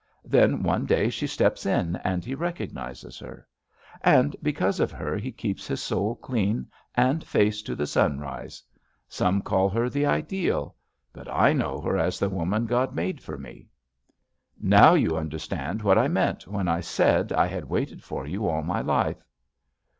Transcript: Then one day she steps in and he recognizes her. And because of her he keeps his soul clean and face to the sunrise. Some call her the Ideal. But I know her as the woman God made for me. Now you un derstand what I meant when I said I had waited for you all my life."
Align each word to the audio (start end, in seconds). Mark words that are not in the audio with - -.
Then 0.25 0.63
one 0.63 0.87
day 0.87 1.11
she 1.11 1.27
steps 1.27 1.63
in 1.63 1.95
and 1.97 2.25
he 2.25 2.33
recognizes 2.33 3.19
her. 3.19 3.47
And 4.03 4.35
because 4.41 4.79
of 4.79 4.91
her 4.91 5.15
he 5.15 5.31
keeps 5.31 5.67
his 5.67 5.79
soul 5.79 6.15
clean 6.15 6.65
and 6.95 7.23
face 7.23 7.61
to 7.61 7.75
the 7.75 7.85
sunrise. 7.85 8.63
Some 9.07 9.43
call 9.43 9.69
her 9.69 9.91
the 9.91 10.07
Ideal. 10.07 10.75
But 11.13 11.31
I 11.31 11.53
know 11.53 11.79
her 11.81 11.99
as 11.99 12.17
the 12.17 12.29
woman 12.29 12.65
God 12.65 12.95
made 12.95 13.21
for 13.21 13.37
me. 13.37 13.67
Now 14.59 14.95
you 14.95 15.15
un 15.15 15.29
derstand 15.29 15.83
what 15.83 15.99
I 15.99 16.07
meant 16.07 16.47
when 16.47 16.67
I 16.67 16.79
said 16.79 17.31
I 17.31 17.45
had 17.45 17.65
waited 17.65 18.03
for 18.03 18.25
you 18.25 18.47
all 18.47 18.63
my 18.63 18.81
life." 18.81 19.23